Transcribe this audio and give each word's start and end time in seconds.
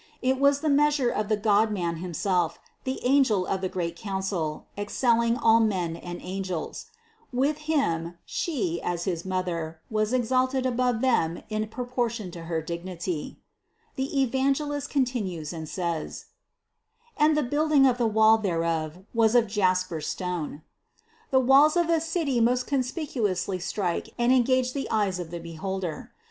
It 0.23 0.39
was 0.39 0.61
the 0.61 0.67
measure 0.69 1.11
of 1.11 1.29
the 1.29 1.37
Godman 1.37 1.97
himself, 1.97 2.57
the 2.85 2.99
Angel 3.05 3.45
of 3.45 3.61
the 3.61 3.69
great 3.69 3.95
council, 3.95 4.65
excelling 4.75 5.37
all 5.37 5.59
men 5.59 5.95
and 5.95 6.19
angels. 6.23 6.87
With 7.31 7.69
Him 7.71 8.17
She, 8.25 8.81
as 8.81 9.03
his 9.03 9.25
Mother, 9.25 9.79
was 9.91 10.11
exalted 10.11 10.65
above 10.65 11.01
them 11.01 11.43
in 11.49 11.67
propor 11.67 12.09
tion 12.09 12.31
to 12.31 12.45
her 12.45 12.63
dignity. 12.63 13.37
The 13.95 14.19
Evangelist 14.19 14.89
continues 14.89 15.53
and 15.53 15.69
says: 15.69 16.25
282. 17.19 17.23
"And 17.23 17.37
the 17.37 17.47
building 17.55 17.85
of 17.85 17.99
the 17.99 18.07
wall 18.07 18.39
thereof 18.39 19.03
was 19.13 19.35
of 19.35 19.45
jasper 19.45 20.01
stone." 20.01 20.63
The 21.29 21.39
walls 21.39 21.77
of 21.77 21.91
a 21.91 22.01
city 22.01 22.39
most 22.41 22.65
conspicuously 22.65 23.59
strike 23.59 24.15
and 24.17 24.31
engage 24.33 24.73
the 24.73 24.89
eyes 24.89 25.19
of 25.19 25.29
the 25.29 25.39
beholder. 25.39 26.11